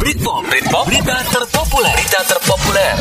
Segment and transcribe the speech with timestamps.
[0.00, 2.96] Britpop, Britpop, berita terpopuler, berita terpopuler.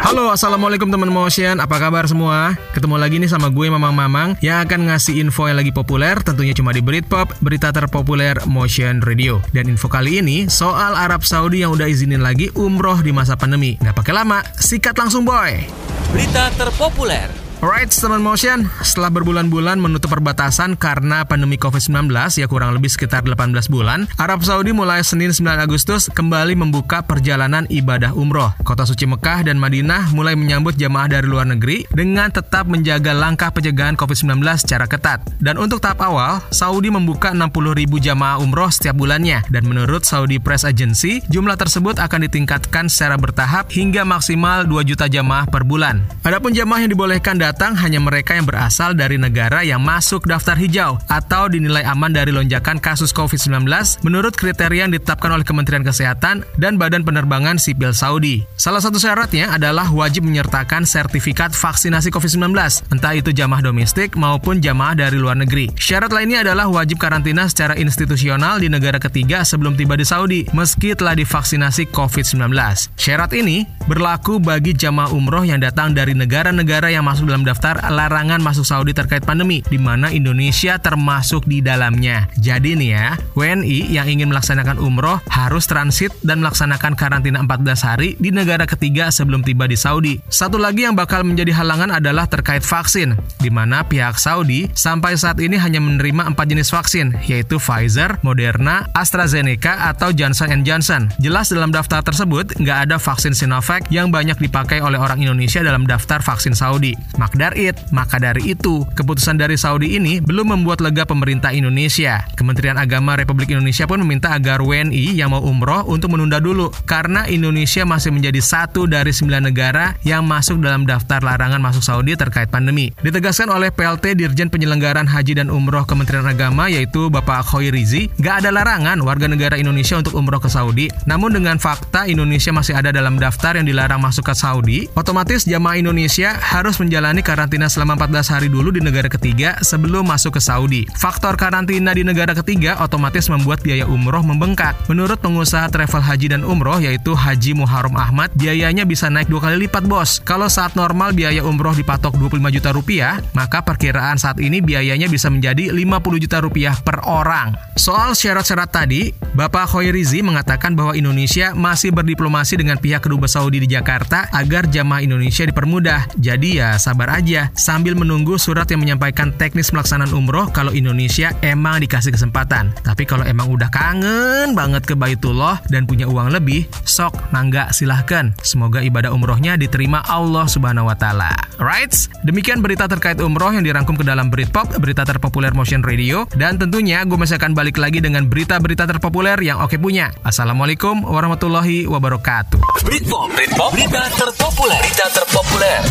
[0.00, 2.56] Halo, Assalamualaikum teman motion, apa kabar semua?
[2.72, 6.56] Ketemu lagi nih sama gue Mamang Mamang yang akan ngasih info yang lagi populer tentunya
[6.56, 9.44] cuma di Britpop, berita terpopuler Motion Radio.
[9.52, 13.76] Dan info kali ini soal Arab Saudi yang udah izinin lagi umroh di masa pandemi.
[13.76, 15.68] Nggak pakai lama, sikat langsung boy!
[16.16, 17.45] Berita terpopuler.
[17.64, 23.72] Alright, teman motion, setelah berbulan-bulan menutup perbatasan karena pandemi COVID-19 ya kurang lebih sekitar 18
[23.72, 28.52] bulan, Arab Saudi mulai Senin 9 Agustus kembali membuka perjalanan ibadah umroh.
[28.60, 33.48] Kota suci Mekah dan Madinah mulai menyambut jamaah dari luar negeri dengan tetap menjaga langkah
[33.48, 35.24] pencegahan COVID-19 secara ketat.
[35.40, 39.40] Dan untuk tahap awal, Saudi membuka 60 ribu jamaah umroh setiap bulannya.
[39.48, 45.08] Dan menurut Saudi Press Agency, jumlah tersebut akan ditingkatkan secara bertahap hingga maksimal 2 juta
[45.08, 46.04] jamaah per bulan.
[46.20, 50.98] Adapun jamaah yang dibolehkan datang hanya mereka yang berasal dari negara yang masuk daftar hijau
[51.06, 53.70] atau dinilai aman dari lonjakan kasus COVID-19
[54.02, 58.42] menurut kriteria yang ditetapkan oleh Kementerian Kesehatan dan Badan Penerbangan Sipil Saudi.
[58.58, 62.50] Salah satu syaratnya adalah wajib menyertakan sertifikat vaksinasi COVID-19,
[62.90, 65.70] entah itu jamaah domestik maupun jamaah dari luar negeri.
[65.78, 70.98] Syarat lainnya adalah wajib karantina secara institusional di negara ketiga sebelum tiba di Saudi, meski
[70.98, 72.50] telah divaksinasi COVID-19.
[72.98, 77.92] Syarat ini berlaku bagi jamaah umroh yang datang dari negara-negara yang masuk dalam dalam daftar
[77.92, 82.32] larangan masuk Saudi terkait pandemi, di mana Indonesia termasuk di dalamnya.
[82.40, 88.16] Jadi nih ya, WNI yang ingin melaksanakan umroh harus transit dan melaksanakan karantina 14 hari
[88.16, 90.16] di negara ketiga sebelum tiba di Saudi.
[90.32, 95.36] Satu lagi yang bakal menjadi halangan adalah terkait vaksin, di mana pihak Saudi sampai saat
[95.36, 101.12] ini hanya menerima empat jenis vaksin, yaitu Pfizer, Moderna, AstraZeneca, atau Johnson Johnson.
[101.20, 105.84] Jelas dalam daftar tersebut nggak ada vaksin Sinovac yang banyak dipakai oleh orang Indonesia dalam
[105.84, 106.96] daftar vaksin Saudi.
[107.26, 107.74] Makdar it.
[107.90, 112.22] Maka dari itu, keputusan dari Saudi ini belum membuat lega pemerintah Indonesia.
[112.38, 117.26] Kementerian Agama Republik Indonesia pun meminta agar WNI yang mau umroh untuk menunda dulu karena
[117.26, 122.46] Indonesia masih menjadi satu dari sembilan negara yang masuk dalam daftar larangan masuk Saudi terkait
[122.46, 122.94] pandemi.
[123.02, 128.46] Ditegaskan oleh PLT Dirjen Penyelenggaraan Haji dan Umroh Kementerian Agama yaitu Bapak Khoi Rizi, gak
[128.46, 130.86] ada larangan warga negara Indonesia untuk umroh ke Saudi.
[131.10, 135.80] Namun dengan fakta Indonesia masih ada dalam daftar yang dilarang masuk ke Saudi, otomatis jamaah
[135.80, 140.40] Indonesia harus menjalani menjalani karantina selama 14 hari dulu di negara ketiga sebelum masuk ke
[140.44, 140.84] Saudi.
[141.00, 144.76] Faktor karantina di negara ketiga otomatis membuat biaya umroh membengkak.
[144.92, 149.64] Menurut pengusaha travel haji dan umroh yaitu Haji Muharram Ahmad, biayanya bisa naik dua kali
[149.64, 150.20] lipat bos.
[150.28, 155.32] Kalau saat normal biaya umroh dipatok 25 juta rupiah, maka perkiraan saat ini biayanya bisa
[155.32, 157.56] menjadi 50 juta rupiah per orang.
[157.80, 163.68] Soal syarat-syarat tadi, Bapak Khoirizi mengatakan bahwa Indonesia masih berdiplomasi dengan pihak kedubes Saudi di
[163.68, 166.08] Jakarta agar jamaah Indonesia dipermudah.
[166.20, 171.30] Jadi ya sabar sabar aja sambil menunggu surat yang menyampaikan teknis pelaksanaan umroh kalau Indonesia
[171.38, 172.74] emang dikasih kesempatan.
[172.82, 178.34] Tapi kalau emang udah kangen banget ke Baitullah dan punya uang lebih, sok mangga silahkan.
[178.42, 181.30] Semoga ibadah umrohnya diterima Allah Subhanahu wa taala.
[181.62, 181.94] Right?
[182.26, 187.06] Demikian berita terkait umroh yang dirangkum ke dalam Britpop, berita terpopuler Motion Radio dan tentunya
[187.06, 190.10] gue masih akan balik lagi dengan berita-berita terpopuler yang oke punya.
[190.26, 192.82] Assalamualaikum warahmatullahi wabarakatuh.
[192.82, 195.86] Britpop, Britpop, berita terpopuler, berita terpopuler.